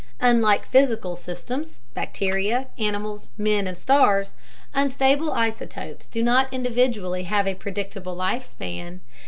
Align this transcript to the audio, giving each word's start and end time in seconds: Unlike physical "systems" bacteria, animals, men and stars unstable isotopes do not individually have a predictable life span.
Unlike 0.19 0.65
physical 0.65 1.15
"systems" 1.15 1.77
bacteria, 1.93 2.69
animals, 2.79 3.29
men 3.37 3.67
and 3.67 3.77
stars 3.77 4.33
unstable 4.73 5.31
isotopes 5.31 6.07
do 6.07 6.23
not 6.23 6.51
individually 6.51 7.25
have 7.25 7.47
a 7.47 7.53
predictable 7.53 8.15
life 8.15 8.45
span. 8.47 9.01